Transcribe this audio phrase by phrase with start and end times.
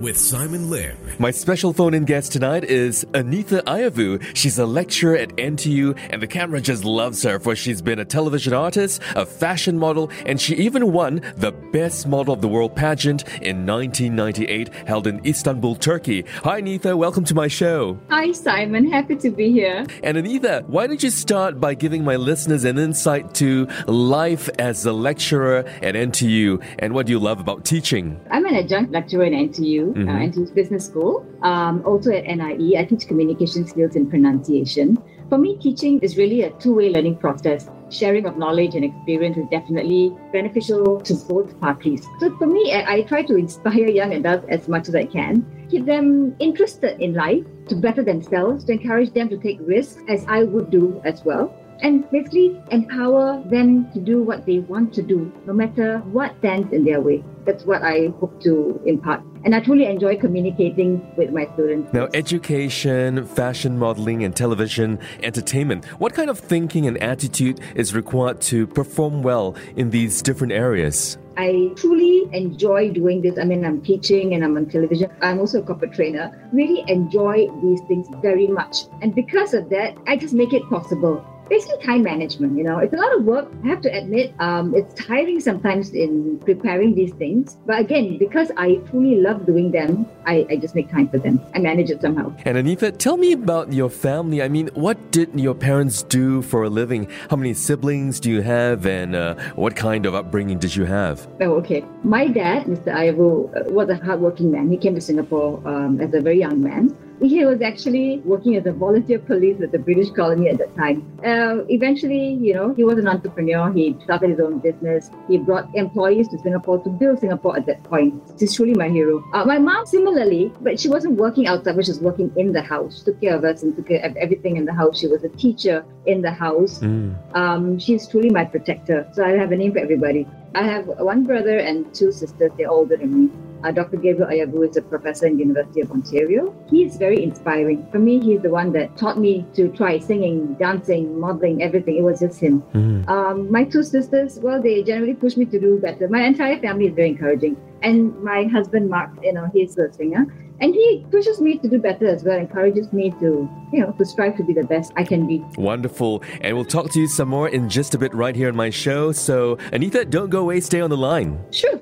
[0.00, 0.96] with Simon Lim.
[1.18, 4.22] My special phone in guest tonight is Annetha Ayyavoo.
[4.34, 8.04] She's a lecturer at NTU, and the camera just loves her for she's been a
[8.04, 12.74] television artist, a fashion model, and she even won the Best Model of the World
[12.74, 16.24] pageant in 1998 held in Istanbul, Turkey.
[16.42, 16.96] Hi, Annetha.
[16.96, 17.98] Welcome to my show.
[18.10, 18.90] Hi, Simon.
[18.90, 19.86] Happy to be here.
[20.02, 24.84] And Annetha, why don't you start by giving my listeners an insight to life as
[24.86, 28.20] a lecturer at NTU and what do you love about teaching?
[28.30, 30.08] I'm an adjunct lecturer at NTU mm-hmm.
[30.08, 31.26] uh, NTU's Business School.
[31.42, 35.02] Um, also at NIE, I teach communication skills and pronunciation.
[35.28, 37.70] For me, teaching is really a two way learning process.
[37.90, 42.06] Sharing of knowledge and experience is definitely beneficial to both parties.
[42.20, 45.46] So for me, I, I try to inspire young adults as much as I can,
[45.70, 50.24] keep them interested in life, to better themselves, to encourage them to take risks, as
[50.28, 55.02] I would do as well and basically empower them to do what they want to
[55.02, 57.22] do, no matter what stands in their way.
[57.44, 59.22] That's what I hope to impart.
[59.44, 61.92] And I truly enjoy communicating with my students.
[61.92, 65.84] Now, education, fashion modeling, and television entertainment.
[66.00, 71.18] What kind of thinking and attitude is required to perform well in these different areas?
[71.36, 73.38] I truly enjoy doing this.
[73.38, 75.10] I mean, I'm teaching and I'm on television.
[75.20, 76.48] I'm also a corporate trainer.
[76.52, 78.84] Really enjoy these things very much.
[79.02, 82.56] And because of that, I just make it possible basically time management.
[82.56, 83.50] You know, it's a lot of work.
[83.64, 87.56] I have to admit, um, it's tiring sometimes in preparing these things.
[87.66, 91.40] But again, because I truly love doing them, I, I just make time for them.
[91.54, 92.34] I manage it somehow.
[92.44, 94.42] And Annetha, tell me about your family.
[94.42, 97.08] I mean, what did your parents do for a living?
[97.30, 101.26] How many siblings do you have, and uh, what kind of upbringing did you have?
[101.40, 101.84] Oh, okay.
[102.02, 102.94] My dad, Mr.
[102.94, 104.70] Ayyavoo, was a hardworking man.
[104.70, 106.96] He came to Singapore um, as a very young man.
[107.20, 111.06] He was actually working as a volunteer police at the British colony at that time.
[111.24, 113.72] Uh, eventually, you know, he was an entrepreneur.
[113.72, 115.10] He started his own business.
[115.28, 118.22] He brought employees to Singapore to build Singapore at that point.
[118.38, 119.24] He's truly my hero.
[119.32, 122.62] Uh, my mom, similarly, but she wasn't working outside, but she was working in the
[122.62, 122.98] house.
[122.98, 124.98] She took care of us and took care of everything in the house.
[124.98, 126.80] She was a teacher in the house.
[126.80, 127.14] Mm.
[127.34, 129.08] Um, she's truly my protector.
[129.12, 130.26] So I have a name for everybody.
[130.54, 132.52] I have one brother and two sisters.
[132.56, 133.30] They're older than me.
[133.64, 133.96] Uh, Dr.
[133.96, 136.54] Gabriel Ayyavoo is a professor in University of Ontario.
[136.70, 137.86] He's very inspiring.
[137.90, 141.96] For me, he's the one that taught me to try singing, dancing, modeling, everything.
[141.96, 142.62] It was just him.
[142.74, 143.08] Mm.
[143.08, 146.08] Um, my two sisters, well, they generally push me to do better.
[146.08, 147.56] My entire family is very encouraging.
[147.82, 150.26] And my husband, Mark, you know, he's a singer.
[150.60, 154.04] And he pushes me to do better as well, encourages me to, you know, to
[154.04, 155.44] strive to be the best I can be.
[155.56, 156.22] Wonderful.
[156.40, 158.70] And we'll talk to you some more in just a bit right here on my
[158.70, 159.12] show.
[159.12, 161.44] So, Annetha, don't go away, stay on the line.
[161.50, 161.80] Sure.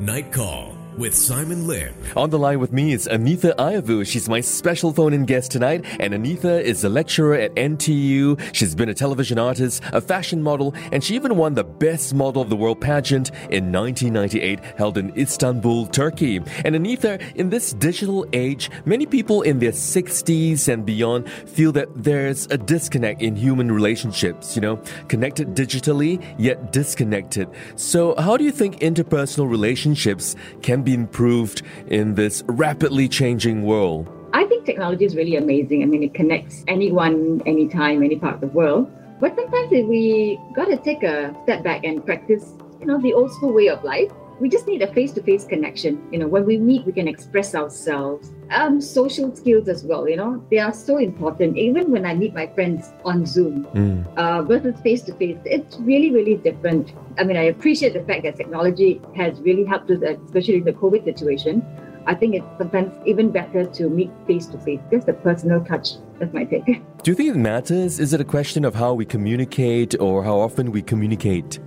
[0.00, 1.94] Night Call with Simon Lim.
[2.16, 4.06] On the line with me is Annetha Ayyavoo.
[4.06, 5.84] She's my special phone in guest tonight.
[5.98, 8.40] And Annetha is a lecturer at NTU.
[8.54, 12.42] She's been a television artist, a fashion model, and she even won the Best Model
[12.42, 16.36] of the World pageant in 1998 held in Istanbul, Turkey.
[16.64, 21.88] And Annetha, in this digital age, many people in their 60s and beyond feel that
[21.94, 24.76] there's a disconnect in human relationships, you know,
[25.08, 27.48] connected digitally, yet disconnected.
[27.76, 33.62] So how do you think interpersonal relationships can be be improved in this rapidly changing
[33.62, 34.08] world?
[34.32, 35.82] I think technology is really amazing.
[35.82, 38.90] I mean, it connects anyone, anytime, any part of the world.
[39.20, 43.32] But sometimes we got to take a step back and practice, you know, the old
[43.32, 44.10] school way of life.
[44.40, 46.02] We just need a face-to-face connection.
[46.10, 48.32] You know, when we meet, we can express ourselves.
[48.50, 50.08] Um, social skills as well.
[50.08, 51.58] You know, they are so important.
[51.58, 54.16] Even when I meet my friends on Zoom mm.
[54.16, 56.94] uh, versus face-to-face, it's really, really different.
[57.18, 60.72] I mean, I appreciate the fact that technology has really helped us, especially in the
[60.72, 61.62] COVID situation.
[62.06, 65.90] I think it's sometimes even better to meet face to face, just a personal touch.
[66.18, 66.64] That's my take.
[67.02, 68.00] Do you think it matters?
[68.00, 71.58] Is it a question of how we communicate or how often we communicate?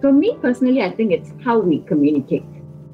[0.00, 2.44] For me personally, I think it's how we communicate.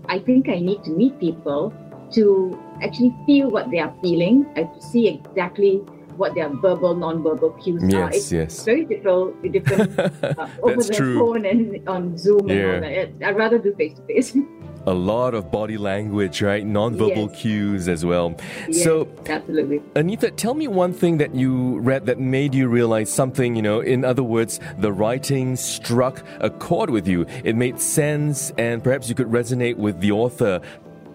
[0.06, 1.72] I think I need to meet people
[2.12, 5.82] to actually feel what they are feeling, and to see exactly
[6.16, 8.10] what their verbal, non-verbal cues yes, are.
[8.10, 8.64] It's yes.
[8.64, 11.18] very difficult, different uh, over the true.
[11.18, 12.54] phone and on Zoom yeah.
[12.54, 13.28] and all that.
[13.28, 14.36] I'd rather do face to face.
[14.86, 16.64] A lot of body language, right?
[16.64, 17.40] Non-verbal yes.
[17.40, 18.34] cues as well.
[18.68, 19.78] Yes, so, absolutely.
[19.94, 23.56] Annetha, tell me one thing that you read that made you realize something.
[23.56, 27.26] You know, in other words, the writing struck a chord with you.
[27.44, 30.60] It made sense, and perhaps you could resonate with the author.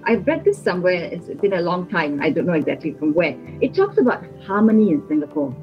[0.04, 3.36] I've read this somewhere, it's been a long time, I don't know exactly from where.
[3.62, 5.56] It talks about harmony in Singapore.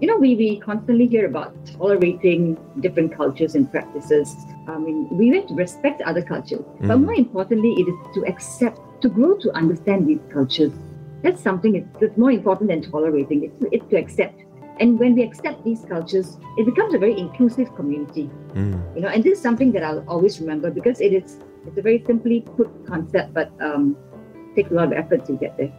[0.00, 4.34] You know, we, we constantly hear about tolerating different cultures and practices.
[4.68, 6.88] I mean, we have to respect other cultures, mm.
[6.88, 10.72] but more importantly, it is to accept, to grow to understand these cultures.
[11.22, 13.44] That's something that's more important than tolerating.
[13.44, 14.42] It's, it's to accept
[14.80, 18.30] And when we accept these cultures, it becomes a very inclusive community.
[18.54, 18.96] Mm.
[18.96, 21.82] You know, and this is something that I'll always remember because it is it's a
[21.82, 23.96] very simply put concept, but um,
[24.56, 25.72] takes a lot of effort to get there.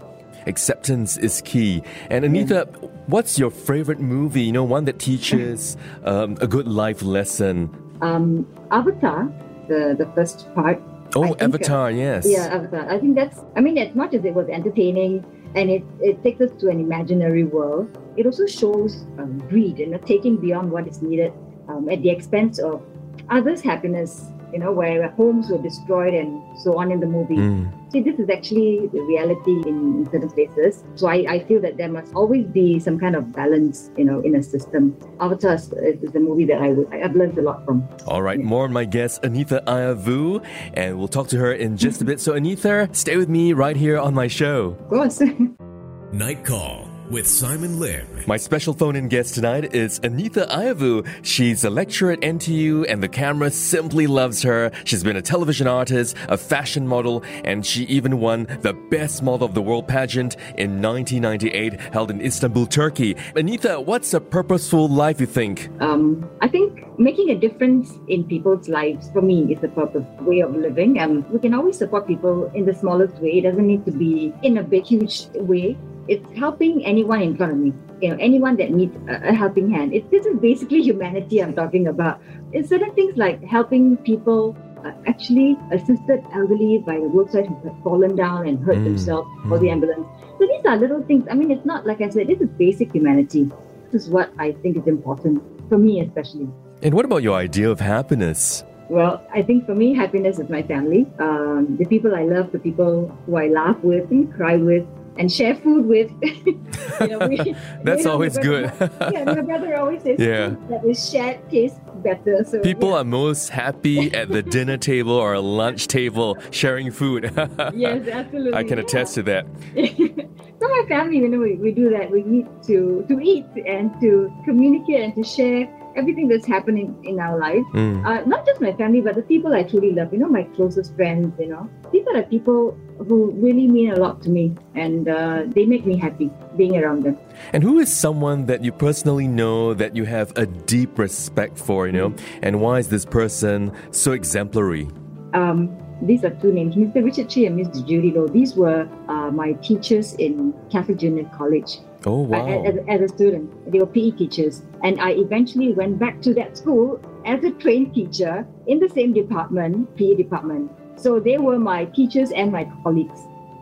[0.47, 1.83] Acceptance is key.
[2.09, 2.65] And Annetha,
[3.07, 4.43] what's your favorite movie?
[4.43, 7.69] You know, one that teaches um, a good life lesson.
[8.03, 9.31] Um, Avatar,
[9.67, 10.81] the the first part.
[11.15, 12.25] Oh, uh, Avatar, yes.
[12.27, 12.89] Yeah, Avatar.
[12.89, 13.39] I think that's.
[13.55, 15.23] I mean, as much as it was entertaining
[15.55, 19.91] and it, it takes us to an imaginary world, it also shows um, greed and
[19.91, 21.31] you know, taking beyond what is needed
[21.69, 22.83] um, at the expense of
[23.29, 24.32] others' happiness.
[24.53, 27.37] You know, where homes were destroyed and so on in the movie.
[27.37, 27.91] Mm.
[27.91, 30.83] See, this is actually the reality in, in certain places.
[30.95, 34.19] So I, I feel that there must always be some kind of balance, you know,
[34.21, 34.97] in a system.
[35.19, 37.87] Avatar is, is the movie that I would, I've learned a lot from.
[38.07, 42.01] All right, more on my guest, Annetha Ayyavoo, and we'll talk to her in just
[42.01, 42.19] a bit.
[42.19, 44.77] So, Annetha, stay with me right here on my show.
[44.79, 45.21] Of course.
[46.11, 46.82] Night Call
[47.13, 48.07] with Simon Lim.
[48.25, 51.07] My special phone in guest tonight is Annetha Ayyavoo.
[51.21, 54.71] She's a lecturer at NTU and the camera simply loves her.
[54.83, 59.45] She's been a television artist, a fashion model, and she even won the Best Model
[59.47, 63.13] of the World pageant in 1998 held in Istanbul, Turkey.
[63.35, 65.69] Annetha, what's a purposeful life you think?
[65.81, 70.39] um, I think making a difference in people's lives for me is the purpose way
[70.39, 70.99] of living.
[70.99, 73.37] Um, we can always support people in the smallest way.
[73.37, 75.77] It doesn't need to be in a big, huge way.
[76.07, 77.73] It's helping anyone in front of me.
[78.01, 79.93] You know, anyone that needs a, helping hand.
[79.93, 82.21] It, this is basically humanity I'm talking about.
[82.51, 84.57] It's certain things like helping people.
[84.83, 89.29] Uh, actually, assisted elderly by the roadside who had fallen down and hurt Mm, themselves
[89.49, 90.05] or the ambulance.
[90.37, 91.25] So these are little things.
[91.31, 92.27] I mean, it's not like I said.
[92.27, 93.49] This is basic humanity.
[93.93, 96.49] This is what I think is important for me, especially.
[96.81, 98.65] And what about your idea of happiness?
[98.89, 101.07] Well, I think for me, happiness is my family.
[101.17, 104.85] Um, the people I love, the people who I laugh with and cry with
[105.17, 106.11] and share food with.
[106.23, 108.71] you know, we, That's always good.
[109.11, 110.55] yeah, my brother always says Yeah.
[110.69, 112.43] that is shared tastes better.
[112.43, 112.97] So People yeah.
[112.97, 117.31] are most happy at the dinner table or lunch table sharing food.
[117.73, 118.53] Yes, absolutely.
[118.53, 119.45] I can attest to that.
[119.75, 122.09] so my family, you know, we, we do that.
[122.11, 127.19] We need to to eat and to communicate and to share everything that's happening in
[127.19, 127.65] our life.
[127.73, 128.05] Mm.
[128.05, 130.13] uh, not just my family, but the people I truly love.
[130.13, 131.33] You know, my closest friends.
[131.39, 135.43] You know, these are the people who really mean a lot to me, and uh,
[135.47, 137.17] they make me happy being around them.
[137.51, 141.87] And who is someone that you personally know that you have a deep respect for,
[141.87, 142.13] you know?
[142.41, 144.87] And why is this person so exemplary?
[145.33, 147.03] Um, these are two names, Mr.
[147.03, 148.27] Richard Chi and Miss Judy Low.
[148.27, 151.79] These were uh, my teachers in Catholic Junior College.
[152.05, 152.45] Oh, wow.
[152.45, 153.71] as, as a student.
[153.71, 154.63] They were PE teachers.
[154.83, 159.13] And I eventually went back to that school as a trained teacher in the same
[159.13, 160.71] department, PE department.
[160.95, 163.19] So they were my teachers and my colleagues.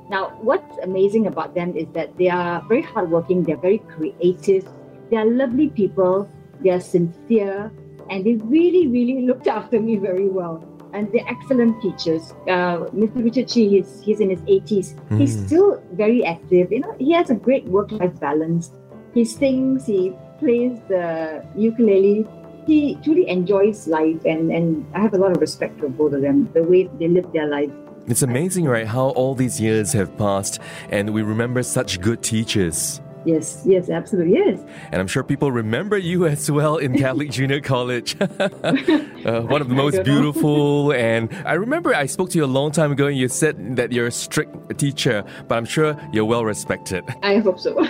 [0.10, 4.68] Now, what's amazing about them is that they are very hardworking, they're very creative,
[5.10, 6.28] they are lovely people,
[6.62, 7.72] they are sincere,
[8.10, 10.68] and they really, really looked after me very well.
[10.94, 12.34] And they're excellent teachers.
[12.48, 13.24] Uh, Mr.
[13.24, 14.96] Richard Chi, he's, he's in his 80s.
[15.18, 15.46] He's Mm.
[15.48, 16.72] still very active.
[16.72, 18.72] You know, he has a great work-life balance.
[19.14, 22.28] He sings, he plays the ukulele.
[22.68, 26.22] He truly enjoys life, and, and I have a lot of respect for both of
[26.22, 27.72] them, the way they live their life.
[28.08, 28.86] It's amazing, right?
[28.88, 30.60] How all these years have passed
[30.90, 33.00] and we remember such good teachers.
[33.26, 34.60] Yes, yes, absolutely, yes.
[34.92, 38.16] And I'm sure people remember you as well in Catholic Junior College.
[38.22, 40.92] uh, one of the most beautiful.
[40.94, 43.92] And I remember I spoke to you a long time ago and you said that
[43.92, 47.04] you're a strict teacher, but I'm sure you're well respected.
[47.22, 47.86] I hope so.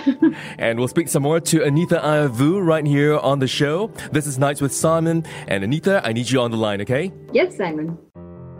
[0.58, 3.88] And we'll speak some more to Annetha Ayyavoo right here on the show.
[4.12, 5.24] This is Nights with Simon.
[5.48, 7.12] And Annetha, I need you on the line, okay?
[7.32, 7.98] yes, Simon.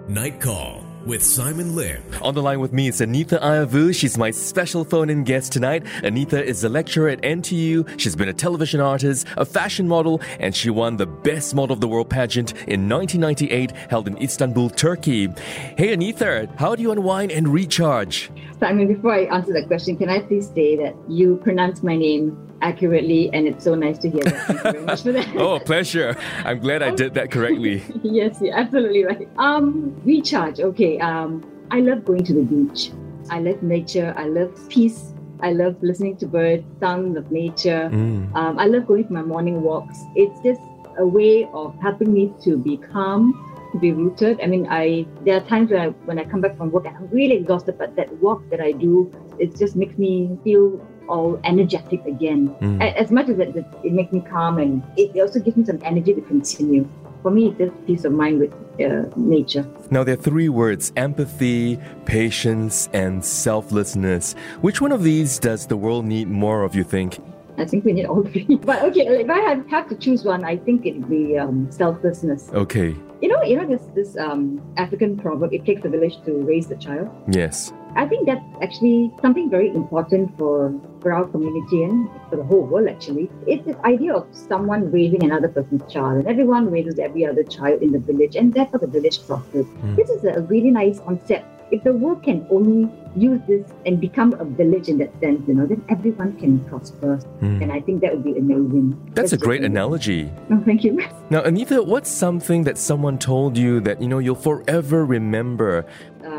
[0.08, 2.02] Night Call with Simon Lim.
[2.22, 3.94] On the line with me is Annetha Ayyavoo.
[3.94, 5.84] She's my special phone in guest tonight.
[6.02, 7.98] Annetha is a lecturer at NTU.
[7.98, 11.80] She's been a television artist, a fashion model, and she won the Best Model of
[11.80, 15.28] the World pageant in 1998 held in Istanbul, Turkey.
[15.76, 18.30] Hey Annetha, how do you unwind and recharge?
[18.60, 22.51] Simon, before I answer that question, can I please say that you pronounce my name
[22.62, 24.46] accurately, and it's so nice to hear that.
[24.46, 25.36] Thank you very much for that.
[25.36, 26.16] Oh, pleasure.
[26.44, 27.82] I'm glad I did that correctly.
[28.02, 29.28] yes, you're absolutely right.
[29.36, 30.60] Um, recharge.
[30.60, 30.98] Okay.
[31.00, 32.90] Um, I love going to the beach.
[33.30, 34.14] I love nature.
[34.16, 35.12] I love peace.
[35.40, 37.90] I love listening to birds, sounds of nature.
[37.92, 38.34] Mm.
[38.34, 39.98] Um, I love going for my morning walks.
[40.14, 40.60] It's just
[40.98, 43.32] a way of helping me to be calm,
[43.72, 44.40] to be rooted.
[44.40, 46.96] I mean, I there are times when I when I come back from work and
[46.96, 51.40] I'm really exhausted, but that walk that I do, it just makes me feel all
[51.44, 52.48] energetic again.
[52.60, 52.80] Mm.
[52.94, 56.14] As much as it, it, makes me calm and it also gives me some energy
[56.14, 56.88] to continue.
[57.22, 59.64] For me, it's just peace of mind with uh, nature.
[59.90, 64.34] Now, there are three words empathy, patience, and selflessness.
[64.60, 67.20] Which one of these does the world need more of, you think?
[67.58, 68.46] I think we need all three.
[68.62, 72.50] But okay, if I had have to choose one, I think it'd be um, selflessness.
[72.52, 72.96] Okay.
[73.20, 76.70] You know, you know this this um, African proverb: "It takes a village to raise
[76.70, 77.72] a child." Yes.
[77.94, 82.62] I think that's actually something very important for, for our community and for the whole
[82.62, 83.30] world actually.
[83.46, 87.82] It's this idea of someone raising another person's child and everyone raises every other child
[87.82, 89.66] in the village and therefore the village prospers.
[89.66, 89.94] Hmm.
[89.96, 91.46] This is a really nice concept.
[91.70, 95.54] If the world can only use this and become a village in that sense, you
[95.54, 97.16] know, then everyone can prosper.
[97.40, 97.62] Hmm.
[97.62, 99.10] And I think that would be amazing.
[99.14, 99.76] That's a great amazing.
[99.76, 100.32] analogy.
[100.50, 101.00] Oh, thank you.
[101.30, 105.86] Now, Annetha, what's something that someone told you that, you know, you'll forever remember?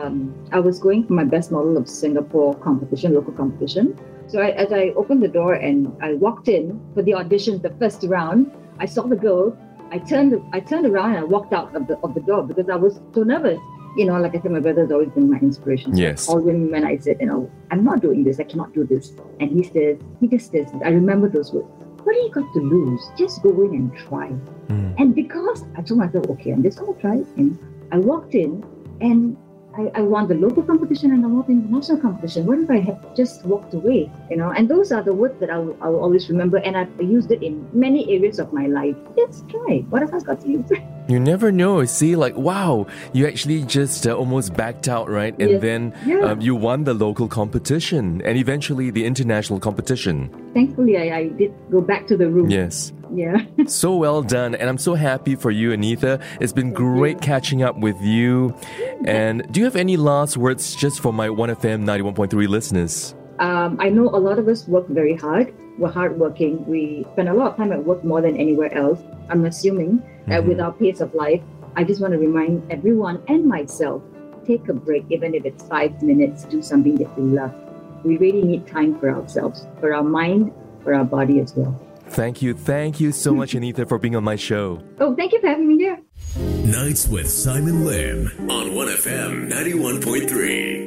[0.04, 3.98] Um, I was going for my best model of Singapore competition, local competition.
[4.28, 7.74] So I, as I opened the door and I walked in for the audition, the
[7.80, 9.58] first round, I saw the girl.
[9.92, 12.70] I turned, I turned around and I walked out of the of the door because
[12.70, 13.60] I was so nervous.
[13.96, 15.96] You know, like I said, my brother's always been my inspiration.
[15.96, 16.26] Yes.
[16.26, 18.40] Called him when I said, you know, I'm not doing this.
[18.40, 19.14] I cannot do this.
[19.40, 21.68] And he said, he just says, I remember those words.
[22.04, 23.02] What do you got to lose?
[23.16, 24.30] Just go in and try.
[24.70, 24.96] Mm.
[25.00, 27.60] And because I told myself, okay, I'm just gonna try and
[27.92, 28.66] I walked in
[29.00, 29.38] and
[29.76, 32.46] I, I won the local competition and I won the international competition.
[32.46, 34.12] What if I had just walked away?
[34.30, 36.78] You know, and those are the words that I will, I will always remember, and
[36.78, 38.96] I've used it in many areas of my life.
[39.18, 39.84] Just try.
[39.90, 40.84] What if I got to use it?
[41.08, 41.84] You never know.
[41.86, 45.36] See, like, wow, you actually just uh, almost backed out, right?
[45.40, 45.62] And Yes.
[45.62, 46.20] then Yeah.
[46.32, 50.30] um, you won the local competition and eventually the international competition.
[50.54, 52.50] Thankfully, I, I did go back to the room.
[52.50, 52.94] Yes.
[53.14, 53.44] Yeah.
[53.68, 54.56] So well done.
[54.56, 56.22] And I'm so happy for you, Annetha.
[56.40, 58.56] It's been great catching up with you.
[59.06, 63.14] And do you have any last words just for my 1FM 91.3 listeners?
[63.44, 65.54] Um, I know a lot of us work very hard.
[65.78, 66.66] We're hardworking.
[66.66, 69.02] We spend a lot of time at work more than anywhere else.
[69.30, 71.42] I'm assuming that with our pace of life,
[71.76, 74.02] I just want to remind everyone and myself
[74.48, 77.54] take a break, even if it's five minutes, do something that we love.
[78.06, 81.78] We really need time for ourselves, for our mind, for our body as well.
[82.08, 82.54] Thank you.
[82.54, 84.82] Thank you so much, Annetha, for being on my show.
[85.02, 86.00] Oh, thank you for having me here.
[86.64, 90.84] Nights with Simon Lim on 1FM 91.3.